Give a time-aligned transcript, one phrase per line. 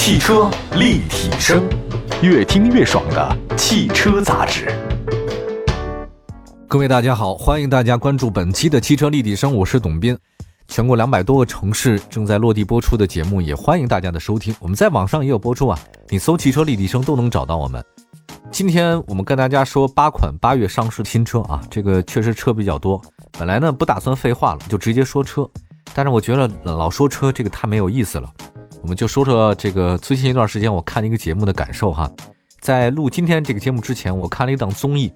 [0.00, 1.68] 汽车立体声，
[2.22, 4.72] 越听越爽的汽车杂志。
[6.68, 10.16] 各位大家好，欢迎大家关注本期的汽车立体声，我是董斌。
[10.68, 14.54] 全国两百多个城市正在落地播出的节目，也欢迎大家的收听。
[14.60, 17.84] 我们在网上也有播出啊，你搜“汽车立体声”都能找到我们。
[18.52, 23.02] 今天我们跟大家说八款八月上市新车啊，这个确实车比较多。
[23.36, 25.46] 本来呢不打算废话了，就直接说车，
[25.92, 28.32] 但是我觉得老说车这个太没有意思了。
[28.88, 32.10] 我们就说说这个最近一段时间我看一个节目的感受哈。
[32.58, 35.12] 在录今天这个节目之前，我看了一档综艺，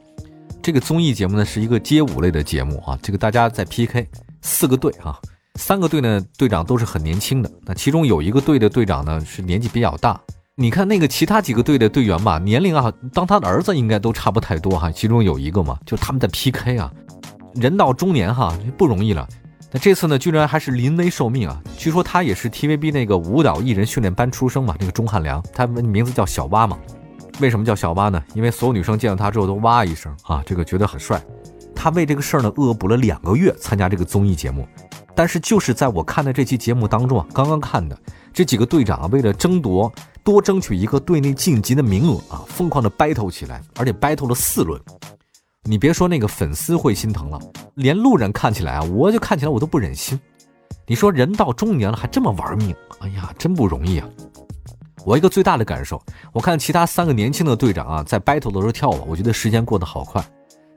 [0.60, 4.06] 这个综艺节目呢是一个街舞类的节目啊，这个大家在 PK
[4.42, 5.18] 四个队啊。
[5.54, 7.50] 三个队呢，队长都是很年轻的。
[7.64, 10.20] 那其中有一个队的队长呢，是年纪比较大。
[10.54, 14.90] 你看那个其他几个队的队员吧，年龄啊，当他的儿子应该都差不太多哈。
[14.92, 16.92] 其中有一个嘛，就他们在 PK 啊，
[17.54, 19.26] 人到中年哈，不容易了。
[19.74, 21.58] 那这次呢，居然还是临危受命啊！
[21.78, 26.78] 据说他也是 TVB 那个舞蹈艺人训练班出生嘛，那个钟汉良，他名字叫小蛙嘛。
[27.40, 28.22] 为什么叫小蛙呢？
[28.34, 31.18] 因为所有女生见到他之后都哇一声啊，这个觉得很帅。
[31.74, 34.68] 他为这个事儿呢，恶补了两个月参加这个综艺节目。
[35.14, 37.98] 但是就是在我看的这期节目当中啊，刚刚看的
[38.30, 39.90] 这几个队长啊，为了争夺
[40.22, 44.78] 多争取一个队内晋级的名额啊，疯狂的 battle 起来，而且 battle 了四轮。
[45.64, 47.38] 你别说那个粉丝会心疼了，
[47.74, 50.18] 连路人看起来啊，我就看起来我都不忍心。
[50.88, 54.08] 你说人到中年了还这么玩命，哎呀，真不容易啊！
[55.04, 60.24] 我一个最大的感受，我看其他三个年轻的队长啊，在 battle 的时候跳舞，我觉得时间过得好快。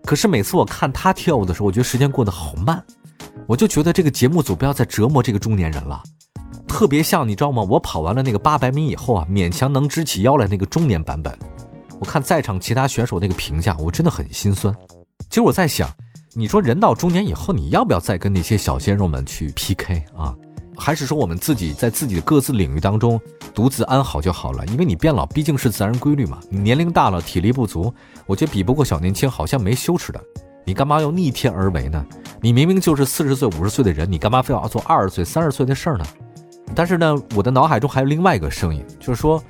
[0.04, 2.84] 可是每次我看他跳舞的时候，我觉得时间过得好慢。
[3.48, 6.02] 我就觉得这个节目组不要再折磨这个中年人了，
[6.68, 7.64] 特别像你知道吗？
[7.64, 11.36] 我跑完了那个八百米以后啊，勉强能直起腰来那个中年版本。
[12.06, 14.74] 看在场其他选手那个评价，我真的很心酸。
[15.30, 15.90] 其实我在想，
[16.34, 20.34] 你说人到中年以后，你要不要再跟那些小鲜肉们去 PK 啊？
[20.78, 23.20] 还是说我们自己在自己的各自领域当中
[23.54, 24.66] 独自安好就好了？
[24.68, 26.38] 因为你变老毕竟是自然规律嘛。
[26.50, 27.94] 你年龄大了，体力不足，
[28.26, 30.22] 我觉得比不过小年轻，好像没羞耻的。
[30.66, 32.06] 你干嘛要逆天而为呢？
[32.42, 36.06] 你明明就是四十岁、五十岁的人，你干嘛非要做二十岁、三十岁的事儿呢？
[36.76, 39.42] 但是呢，我的脑海中还有另外一个声音，就是说，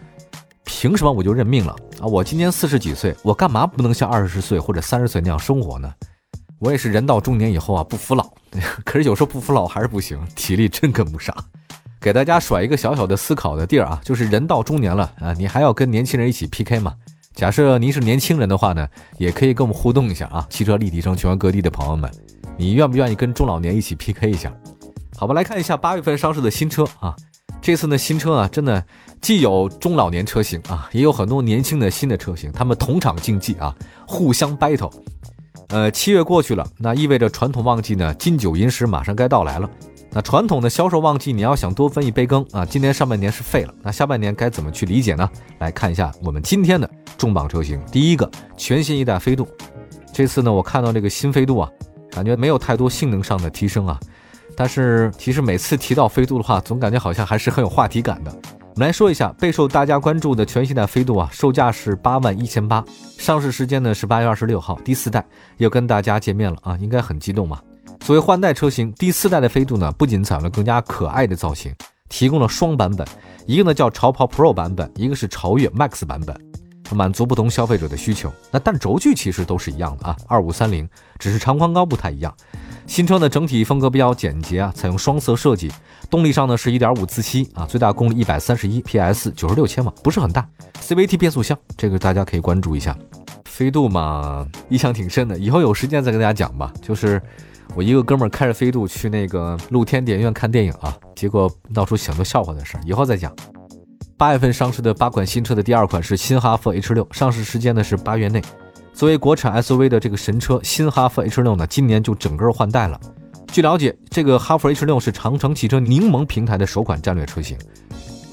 [0.78, 2.06] 凭什么我就认命了啊？
[2.06, 5.90] 我今年四十几岁，我干嘛不能像二十岁或者三十岁那样生活呢？
[6.60, 8.30] 我也是人到中年以后啊，不服老。
[8.84, 11.34] 可是有时候不服老还是不行，体力真跟不上。
[12.02, 16.94] 给大家甩一个小小的思考的地儿啊，就是人到中年了啊，你还要跟年轻人一起 PK 吗？
[17.34, 18.86] 假设您是年轻人的话呢，
[19.18, 20.46] 也可以跟我们互动一下啊。
[20.50, 22.12] 汽车立体声，全国各地的朋友们。
[22.58, 24.54] 你愿不愿意跟中老年一起 PK 一下？
[25.16, 27.16] 好吧，来看一下八月份上市的新车啊。
[27.66, 28.86] 这次呢，新车啊，真的
[29.20, 33.76] 既有中老年车型啊，也有很多年轻的新的车型，他们同场竞技啊，
[34.08, 34.94] 互相 battle。
[35.70, 39.68] 呃，七月过去了，那意味着传统旺季呢，金九银十马上该到来了。
[40.12, 43.74] 那传统的销售旺季，你要想多分一杯羹啊，今年上半年是废了。
[43.82, 45.28] 那下半年该怎么去理解呢？
[45.58, 46.88] 来看一下我们今天的
[47.18, 49.48] 重磅车型，第一个全新一代飞度。
[50.14, 51.72] 这次呢，我看到这个新飞度啊。
[52.12, 54.00] 感觉没有太多性能上的提升啊，
[54.56, 58.32] 但是其实每次提到飞度的话，总感觉好像还是很有话题感的。
[58.76, 62.84] 我们来说一下备受大家关注的全新的飞度啊，售价是八万一千八，
[63.18, 65.26] 上市时间呢是八月二十六号，第四代
[65.58, 67.62] 又跟大家见面了啊，应该很激动嘛。
[68.02, 71.74] 作为换代车型，第四代的飞度呢，不仅采用了更加可爱的造型，
[72.10, 73.08] 提供了双版本，
[73.46, 76.36] 一个呢叫潮跑 Pro 版本，一个是潮越 Max 版本。
[76.92, 82.32] 满足不同消费者的需求，那但轴距其实都是一样的啊，二五三零，只是长宽高不太一样。
[82.88, 85.72] 新车呢整体风格比较简洁啊，采用双色设计。
[86.10, 90.48] 动力上呢是一点五自吸啊，最大功率一百三十一 PS，九十六千瓦，不是很大。
[90.82, 92.96] CVT 变速箱，这个大家可以关注一下。
[93.46, 96.72] 飞度嘛，印象挺深的，以后有时间再跟大家讲吧。
[96.82, 97.22] 就是
[97.74, 103.34] 我一个哥们儿开着飞度去那个露天电影院看电影啊，结果闹出很多笑话的事儿，以后再讲。
[104.18, 108.42] 八月份上市的八款新车的第二款是新哈弗 H 六，上市时间呢是八月内。
[108.96, 112.98] 作为国产 SUV 的这个神车，新哈弗 H 六呢，今年就整个换代了。
[113.52, 117.58] 据了解，这个哈弗 H 六是长城汽车柠檬平台的首款战略车型。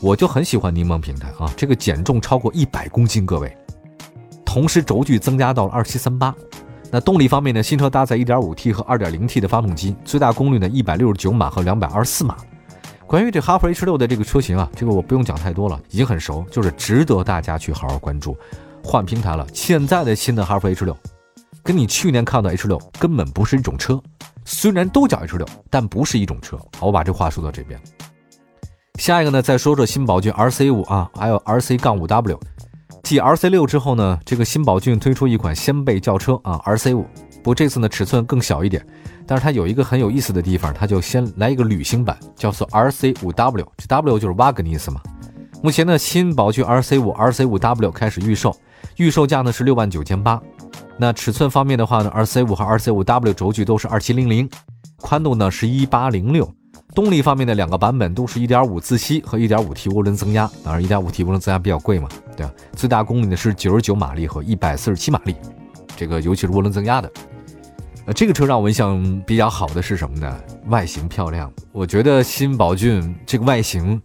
[0.00, 3.52] 我就很喜欢柠檬平台啊，这个减重超过一百公斤，各位。
[4.44, 6.32] 同时轴距增加到了二七三八。
[6.92, 12.36] 那动力方面呢，新车搭载 1.5T 和 2.0T 的发动机，最大功率呢一百六十九马和两百二十四马。
[13.04, 18.36] 关于这哈弗 H 六的这个车型啊，这个我不用讲太多了，已经很熟，就是值得大家去好好关注。
[18.82, 20.96] 换平台了，现在的新的哈弗 H 六，
[21.62, 24.00] 跟你去年看到 H 六根本不是一种车。
[24.44, 26.58] 虽然都叫 H 六，但不是一种车。
[26.78, 27.80] 好，我把这话说到这边。
[28.98, 32.38] 下一个呢，再说说新宝骏 RC 五啊，还有 RC 杠五 W。
[33.04, 37.06] 继 RC 六之后呢，这个新宝骏推出一款掀背轿车啊，RC 五。
[37.36, 38.84] 不过这次呢，尺寸更小一点。
[39.26, 45.00] 但是它有一个很有意思的地方，它就先来一个旅行版，叫做 RC 五 W，这 W 就是 Wagon 的意思嘛。
[45.62, 48.54] 目前呢，新宝骏 RC 五、RC 五 W 开始预售，
[48.96, 50.40] 预售价呢是六万九千八。
[50.98, 54.48] 那尺寸方面的话呢，RC 五和 RC 五 W 轴距都是二七零零，
[54.98, 56.48] 宽度呢是一八零六。
[56.94, 62.06] 动力方面的两个版本都是一点五自吸和一点五 T 涡轮增压，当然一点五 T 涡轮增压比较贵嘛，
[62.36, 62.52] 对吧？
[62.76, 65.34] 最大功率呢是九十九马力和一百四十七马力，
[65.96, 67.10] 这个尤其是涡轮增压的。
[68.04, 70.38] 呃，这个车让我印象比较好的是什么呢？
[70.66, 73.98] 外形漂亮，我觉得新宝骏这个外形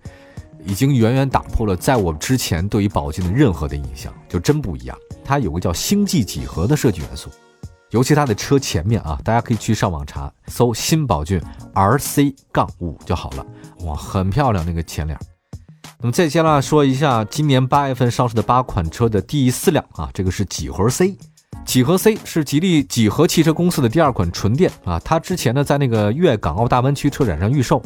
[0.68, 4.98] 已经远远打破了在我之前对于宝骏的任何的印象，就真不一样。
[5.24, 7.30] 它有个叫星际几何的设计元素。
[7.92, 11.42] 尤其它的车前面啊，大家可以去上网查，搜新宝骏
[11.74, 13.46] RC 杠五就好了。
[13.86, 15.18] 哇，很漂亮那个前脸。
[16.02, 21.18] 那么再接下来说一下今年八月份上市的八款车的第四辆啊，这个是几何 C。
[21.66, 27.82] 几何 C 是吉利几何汽车公司的第二款纯电啊，它之前呢在那个粤港澳大湾区车展上预售，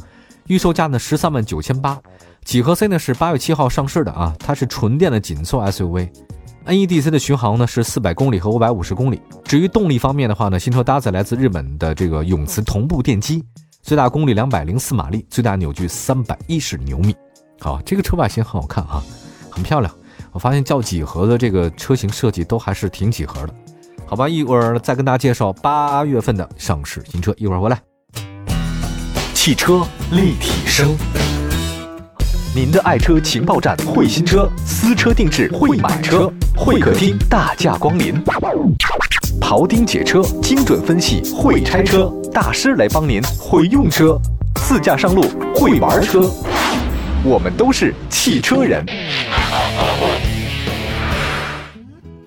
[0.48, 2.02] 预售价呢十三万九千八。
[2.44, 6.10] 几何 C 呢是八月七号上市的啊，它是纯电的紧凑 SUV。
[6.66, 9.22] NEDC 的巡航呢是四百公里和五百五十公里。
[9.46, 13.44] 至于动力方面的话呢，新车搭载来自日本的这个永磁同步电机，
[13.82, 17.16] 最大功率两百零四马力，最大扭矩三百一十牛米。
[17.60, 19.02] 好，这个车外形很好看啊，
[19.50, 19.92] 很漂亮。
[20.32, 23.54] 我发现叫几何的这个车型设计都还是挺几何的。
[24.06, 27.82] 好吧，一会儿再跟大家介绍八月份的上市新车，一会儿回来。
[29.34, 30.96] 汽车立体声。
[32.54, 38.22] 您的爱车情报站，会新车，私车定制，会买车，会客厅大驾光临，
[39.40, 44.20] 庖丁解车，精准分析，会拆车大师来帮您，会用车，
[44.56, 45.22] 自驾上路，
[45.56, 46.30] 会玩车，
[47.24, 48.86] 我们都是汽车人。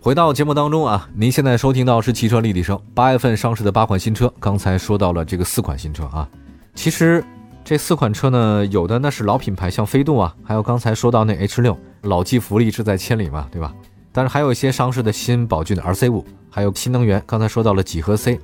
[0.00, 6.26] 回到节目当中啊，您现在收听到是汽车立体声，八月份上市的八款新车，刚才说到了这个四款新车啊，
[6.74, 7.22] 其实。
[7.64, 13.74] 这四款车呢，有的那是老品牌，像飞度啊，还有刚才说到那 H 六，老骥伏枥，志在千里嘛，对吧？
[14.12, 18.38] 但是还有一些上市的新宝骏的 RC 五，还有新能源，刚才说到了几何 C，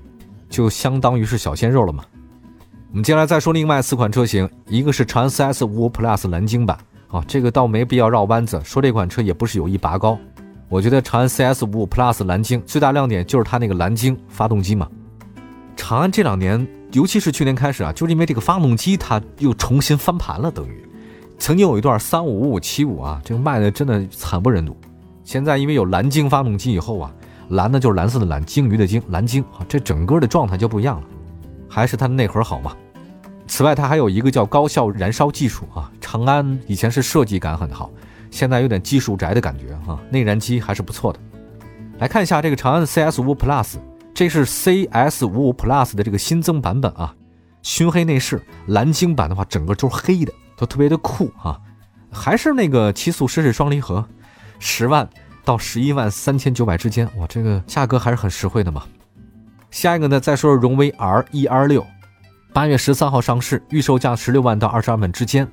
[0.48, 2.02] 就相当于是小鲜肉了嘛。
[2.90, 6.78] 我们接下来再说另外四款车型，一个是长安 CS 五五 Plus 蓝鲸版，
[7.08, 10.18] 啊，这个倒没必要绕弯子，说这款车也不是有意拔高，
[10.70, 14.88] 我觉得长安 CS 五五 Plus 蓝鲸最大亮点就是它那个蓝鲸发动机嘛。
[15.76, 16.66] 长安这两年。
[16.92, 20.84] 尤其是去年开始啊，就是因为这个发动机它又重新翻盘了，等于
[21.38, 24.76] 曾经有一段三五五五七五啊，这个卖的真的惨不忍睹。
[25.22, 27.14] 现在因为有蓝鲸发动机以后啊，
[27.50, 31.06] 蓝的就是蓝色的蓝，鲸鱼的鲸，蓝鲸啊，这整个的状态就不一样了。
[31.68, 32.76] 还是它的内核好嘛？
[33.46, 35.90] 此外，它还有一个叫高效燃烧技术啊。
[36.00, 37.90] 长安以前是设计感很好，
[38.32, 41.20] 现在有点技术宅的感觉啊，内燃机还是不错的。
[41.98, 43.76] 来看一下这个长安 CS 五 Plus。
[44.20, 47.14] 这是 CS 五五 Plus 的这个新增版本啊，
[47.62, 51.58] 熏黑内饰，蓝鲸版的话整个都是黑的，都特别的酷啊，
[52.12, 54.06] 还是那个七速湿式双离合，
[54.58, 55.08] 十万
[55.42, 58.82] 到十一万三千九百之间，哇，这个价格还是很实惠的嘛。
[59.70, 61.86] 下一个呢，再说荣威 R 一 R 六，
[62.52, 65.48] 八月十三号上市，预售价十六万到二十二万之间，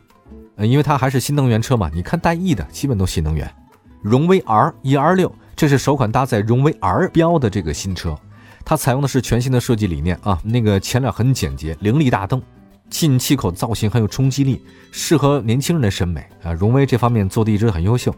[0.58, 3.50] 呃，因为它还是新能源车嘛，你看带 E 的基本都新能源。
[4.02, 8.14] 荣威 R 一 R 六，这是首款搭载荣威 R 标的这个新车。
[8.70, 12.42] 它采用的是全新的设计理念啊，那个前脸很简洁，凌厉大灯，
[12.90, 14.62] 进气口造型很有冲击力，
[14.92, 16.52] 适合年轻人的审美啊。
[16.52, 18.14] 荣威这方面做的一直很优秀。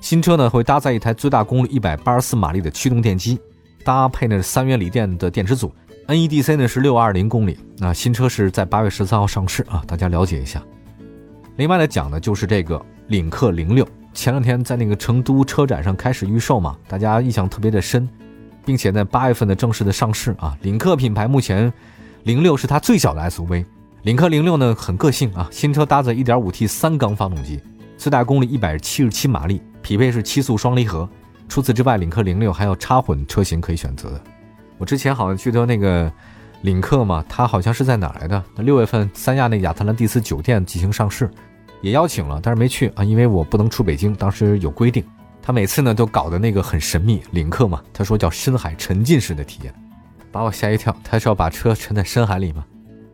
[0.00, 3.38] 新车呢会搭载一台最大功率一百八十四马力的驱动电机，
[3.84, 5.70] 搭配呢三元锂电的电池组
[6.06, 7.58] ，NEDC 呢是六二零公里。
[7.76, 10.62] 那新车是在八月十三号上市啊，大家了解一下。
[11.56, 18.08] 另外来讲呢，就是这个领克零六，前两天在那个成都车展上开始预售嘛，大家印象特别的深。
[18.64, 21.72] 并且在八月份的正式的上市啊，领克品牌目前
[22.24, 23.64] 零六是它最小的 SUV。
[24.02, 27.60] 领克零六呢很个性啊，新车搭载 1.5T 三缸发动机，
[27.98, 31.08] 最大功率177马力，匹配是七速双离合。
[31.48, 34.20] 除此之外，领克零六还有插混车型可以选择的。
[34.78, 36.10] 我之前好像去的那个
[36.62, 38.42] 领克嘛，它好像是在哪来的？
[38.54, 41.30] 那六月份三亚那亚特兰蒂斯酒店进行上市，
[41.82, 45.04] 也邀请了，但是没去啊，因为我不能出北京，当时有规定。
[45.42, 49.74] 他每次呢都搞的那个很神秘，领克嘛，他说叫深海沉浸式的体验，
[50.30, 50.94] 把我吓一跳。
[51.02, 52.64] 他是要把车沉在深海里吗？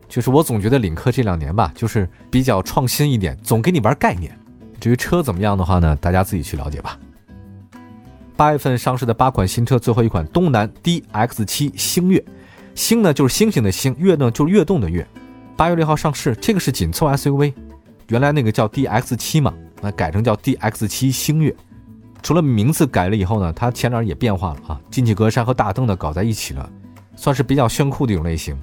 [0.08, 4.36] 就是我总觉得领克这两年吧，就是比较创新一点，总给你玩概念。
[4.80, 6.98] 至于车怎么样的话呢，大家自己去了解吧。
[8.36, 12.22] 八月份上市的八款新车，最后一款东南 DX7 星越，
[12.74, 15.06] 星呢就是星星的星，越呢就是跃动的跃。
[15.56, 17.54] 八月六号上市，这个是紧凑 SUV，
[18.08, 21.54] 原来那个叫 DX7 嘛，那改成叫 DX7 星越。
[22.26, 26.68] 除了名字改了以后呢，它前脸也变化了啊，进气格栅和大灯呢搞在一起了，
[27.14, 28.58] 算是比较炫酷的一种类型。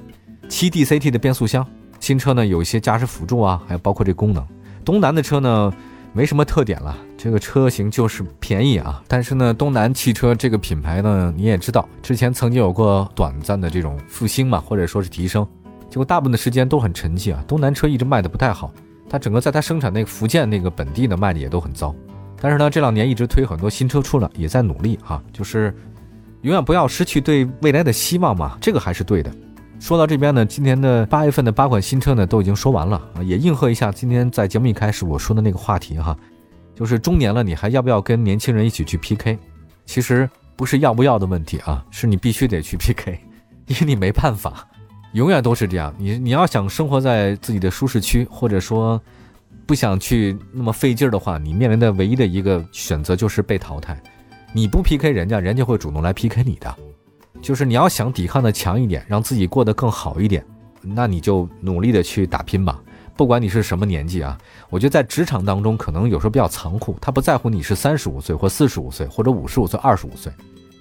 [0.50, 1.65] 七 DCT 的变速箱，
[1.98, 4.46] 新车呢有一些驾驶辅助啊，还有包括这功能。
[4.84, 5.74] 东南的车呢，
[6.12, 9.01] 没什么特点了，这个车型就是便宜啊。
[9.08, 15.48] 但是呢，东南汽车这个品牌呢，你也知道，之前曾经有过短暂的这种复兴嘛，或者说是提升，
[15.89, 17.41] 结果大部分的时间都很沉寂啊。
[17.48, 18.74] 东南车一直卖的不太好，
[19.10, 21.96] 它整个在它生产那个福建那个本地的卖的也都很糟。
[22.43, 25.73] 但是呢，这两年一直推很多新车出来，也在努力哈，就是
[26.41, 29.33] 永远不要失去对未来的希望嘛，这个还是对的。
[29.79, 36.17] 说到这边呢，今年的八月份的八款新车呢都已经说完了啊，也应和一下今天在节目一开始我说的那个话题哈，
[36.75, 39.39] 就是中年了你还要不要跟年轻人一起去 PK？
[39.85, 43.17] 其实不是要不要的问题啊，是你必须得去 PK，
[43.67, 44.67] 因为你没办法，
[45.13, 45.95] 永远都是这样。
[45.97, 49.01] 你你要想生活在自己的舒适区，或者说
[49.65, 54.01] 不想去那么费劲儿的话，你面临的唯一的一个选择就是被淘汰。
[54.53, 56.75] 你不 PK 人家，人家会主动来 PK 你的。
[57.41, 60.46] 就是你要想抵抗的强一点，让自己过得更好一点，
[60.82, 62.82] 那你就努力的去打拼吧。
[63.15, 64.38] 不管你是什么年纪啊，
[64.70, 70.32] 我觉得在职场当中可能有时候比较残酷，他不在乎你是三十五岁或四十五岁或者五十五岁、二十五岁，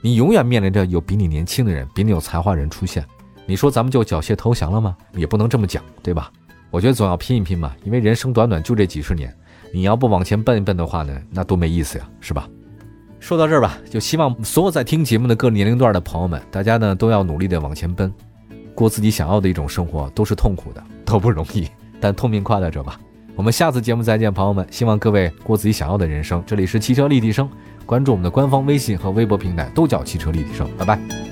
[0.00, 3.04] 你永远面临着有比你年轻的人、比你有才华人出现。
[3.44, 4.96] 你说咱们就缴械投降了吗？
[5.14, 6.32] 也不能这么讲，对吧？
[6.72, 9.32] 我觉得总要拼一拼嘛，因为人生短短就这几十年，
[9.72, 12.48] 你要不往前奔一奔的话呢，那多没意思呀，是吧？
[13.20, 18.12] 说到这儿吧，就希望所有在听节目的各年龄段的朋友们，大家呢都要努力的往前奔，
[18.74, 21.68] 过自己想要的一种生活，都是痛苦的，都不容易，
[22.00, 22.98] 但痛并快乐着吧。
[23.36, 26.42] 我们下次节目再见，朋友们，希望各位过自己想要的人生。
[26.46, 27.48] 这里是汽车立体声，
[27.84, 31.31] 关注我们的官方微信和微博平台，都叫汽车立体声，拜拜。